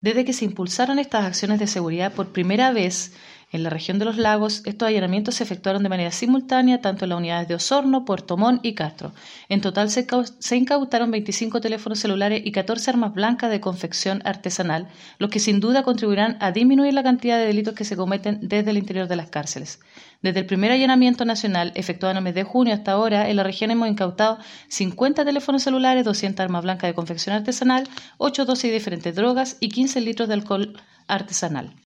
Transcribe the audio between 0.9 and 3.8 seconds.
estas acciones de seguridad por primera vez en la